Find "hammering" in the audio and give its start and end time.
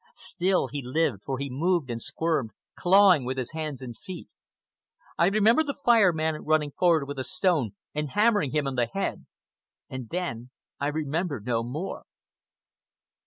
8.09-8.49